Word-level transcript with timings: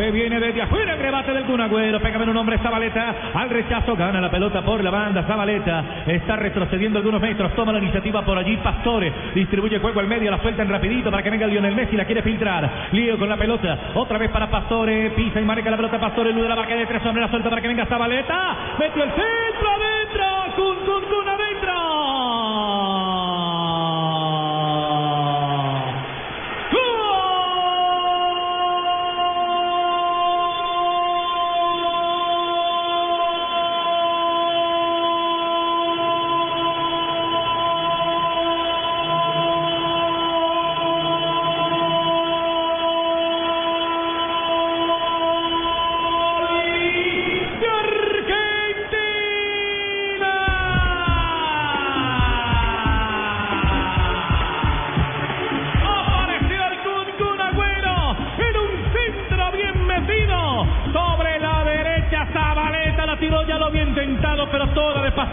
Se 0.00 0.10
viene 0.10 0.40
desde 0.40 0.62
afuera 0.62 0.96
rebate 0.96 1.30
del 1.30 1.44
Cunagüero. 1.44 2.00
Pégame 2.00 2.24
un 2.24 2.34
hombre 2.34 2.56
Zabaleta. 2.56 3.32
Al 3.34 3.50
rechazo 3.50 3.94
gana 3.94 4.18
la 4.18 4.30
pelota 4.30 4.62
por 4.62 4.82
la 4.82 4.90
banda. 4.90 5.24
Zabaleta 5.24 6.04
está 6.06 6.36
retrocediendo 6.36 7.00
algunos 7.00 7.20
metros. 7.20 7.54
Toma 7.54 7.70
la 7.70 7.80
iniciativa 7.80 8.24
por 8.24 8.38
allí. 8.38 8.56
Pastore 8.56 9.12
distribuye 9.34 9.78
juego 9.78 10.00
al 10.00 10.06
medio. 10.06 10.30
La 10.30 10.40
suelta 10.40 10.62
en 10.62 10.70
rapidito 10.70 11.10
para 11.10 11.22
que 11.22 11.28
venga 11.28 11.46
Lionel 11.46 11.74
Messi. 11.74 11.98
La 11.98 12.06
quiere 12.06 12.22
filtrar. 12.22 12.88
Lío 12.92 13.18
con 13.18 13.28
la 13.28 13.36
pelota. 13.36 13.90
Otra 13.92 14.16
vez 14.16 14.30
para 14.30 14.50
Pastore. 14.50 15.10
Pisa 15.10 15.38
y 15.38 15.44
marca 15.44 15.68
la 15.68 15.76
pelota. 15.76 16.00
Pastore. 16.00 16.32
Lude 16.32 16.48
la 16.48 16.56
marca 16.56 16.74
de 16.74 16.86
tres 16.86 17.04
hombres. 17.04 17.26
La 17.26 17.30
suelta 17.30 17.50
para 17.50 17.60
que 17.60 17.68
venga 17.68 17.84
Zabaleta. 17.84 18.56
Metió 18.78 19.04
el 19.04 19.10
centro 19.10 19.68
adentro. 19.68 20.24
Cun, 20.56 21.04
cun 21.10 21.28
adentro. 21.28 21.49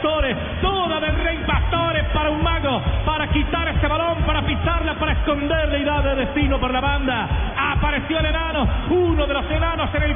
Toda 0.08 0.22
de 0.22 0.38
Pastores, 0.38 0.38
toda 0.62 1.00
de 1.00 1.12
Rey 1.12 1.38
Pastores 1.46 2.06
para 2.14 2.30
un 2.30 2.42
mago, 2.42 2.82
para 3.06 3.28
quitar 3.28 3.68
este 3.68 3.88
balón, 3.88 4.24
para 4.26 4.42
pisarla, 4.42 4.96
para 4.96 5.12
esconderle 5.14 5.80
y 5.80 5.84
darle 5.84 6.16
destino 6.16 6.60
por 6.60 6.72
la 6.72 6.80
banda. 6.80 7.28
Apareció 7.74 8.20
el 8.20 8.26
enano, 8.26 8.68
uno 8.90 9.28
de 9.28 9.34
los 9.34 9.52
enanos 9.52 9.94
en 9.94 10.04
el 10.04 10.16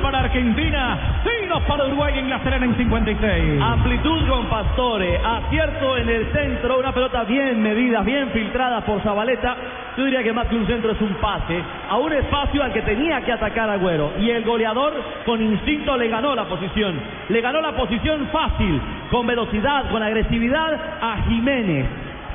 para 0.00 0.20
Argentina, 0.20 1.20
0 1.24 1.62
para 1.66 1.86
Uruguay 1.86 2.18
en 2.18 2.30
la 2.30 2.38
Serena 2.42 2.66
en 2.66 2.76
56. 2.76 3.60
Amplitud 3.60 4.28
con 4.28 4.46
Pastore, 4.46 5.18
acierto 5.18 5.96
en 5.96 6.08
el 6.08 6.32
centro, 6.32 6.78
una 6.78 6.92
pelota 6.92 7.24
bien 7.24 7.62
medida, 7.62 8.00
bien 8.02 8.30
filtrada 8.30 8.80
por 8.82 9.02
Zabaleta. 9.02 9.56
Yo 9.96 10.04
diría 10.04 10.22
que 10.22 10.32
más 10.32 10.46
que 10.46 10.56
un 10.56 10.66
centro 10.66 10.92
es 10.92 11.00
un 11.00 11.14
pase 11.14 11.60
a 11.90 11.96
un 11.96 12.12
espacio 12.12 12.62
al 12.62 12.72
que 12.72 12.82
tenía 12.82 13.20
que 13.20 13.32
atacar 13.32 13.68
Agüero. 13.68 14.12
Y 14.18 14.30
el 14.30 14.44
goleador 14.44 14.94
con 15.26 15.42
instinto 15.42 15.96
le 15.96 16.08
ganó 16.08 16.34
la 16.34 16.44
posición. 16.44 16.98
Le 17.28 17.40
ganó 17.40 17.60
la 17.60 17.72
posición 17.72 18.28
fácil, 18.32 18.80
con 19.10 19.26
velocidad, 19.26 19.90
con 19.90 20.02
agresividad 20.02 20.74
a 21.00 21.22
Jiménez. 21.28 21.86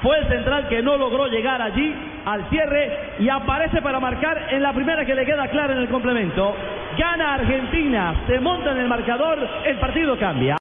Fue 0.02 0.20
el 0.20 0.28
central 0.28 0.68
que 0.68 0.82
no 0.82 0.98
logró 0.98 1.28
llegar 1.28 1.62
allí 1.62 1.96
al 2.26 2.48
cierre 2.50 3.16
y 3.20 3.30
aparece 3.30 3.82
para 3.82 4.00
marcar 4.00 4.50
en 4.52 4.62
la 4.62 4.74
primera 4.74 5.06
que 5.06 5.16
le 5.16 5.26
queda 5.26 5.48
clara 5.48 5.74
en 5.74 5.80
el 5.80 5.88
complemento. 5.88 6.56
Gana 6.96 7.34
Argentina, 7.34 8.14
se 8.28 8.40
monta 8.40 8.72
en 8.72 8.78
el 8.78 8.88
marcador, 8.88 9.38
el 9.66 9.78
partido 9.78 10.18
cambia. 10.18 10.56